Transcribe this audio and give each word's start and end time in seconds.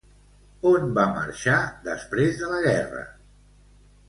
On 0.69 0.87
va 0.97 1.03
marxar 1.17 1.59
després 1.89 2.41
de 2.41 2.51
la 2.55 2.63
guerra? 2.65 3.05